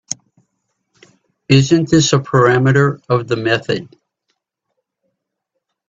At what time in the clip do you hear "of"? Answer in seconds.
3.07-3.27